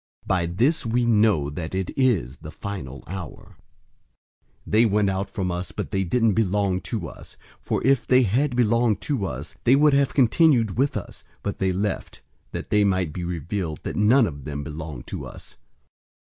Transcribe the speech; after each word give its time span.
By 0.25 0.47
this 0.47 0.83
we 0.83 1.05
know 1.05 1.51
that 1.51 1.75
it 1.75 1.91
is 1.95 2.37
the 2.37 2.49
final 2.49 3.03
hour. 3.05 3.55
002:019 4.65 4.65
They 4.65 4.85
went 4.87 5.09
out 5.11 5.29
from 5.29 5.51
us, 5.51 5.71
but 5.71 5.91
they 5.91 6.03
didn't 6.03 6.33
belong 6.33 6.81
to 6.81 7.07
us; 7.07 7.37
for 7.59 7.85
if 7.85 8.07
they 8.07 8.23
had 8.23 8.55
belonged 8.55 8.99
to 9.01 9.27
us, 9.27 9.53
they 9.63 9.75
would 9.75 9.93
have 9.93 10.15
continued 10.15 10.75
with 10.75 10.97
us. 10.97 11.23
But 11.43 11.59
they 11.59 11.71
left, 11.71 12.23
that 12.51 12.71
they 12.71 12.83
might 12.83 13.13
be 13.13 13.23
revealed 13.23 13.81
that 13.83 13.95
none 13.95 14.25
of 14.25 14.43
them 14.45 14.63
belong 14.63 15.03
to 15.03 15.23
us. 15.27 15.55